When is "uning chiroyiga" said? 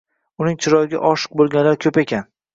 0.45-1.03